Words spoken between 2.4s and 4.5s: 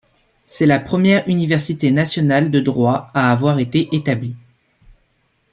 de droit à avoir été établie.